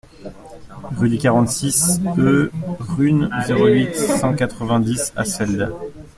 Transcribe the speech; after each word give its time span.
Rue 0.97 1.09
du 1.09 1.19
quarante-six 1.19 1.99
e 2.17 2.49
R.un., 2.67 3.41
zéro 3.45 3.67
huit, 3.67 3.93
cent 3.93 4.33
quatre-vingt-dix 4.33 5.13
Asfeld 5.15 5.71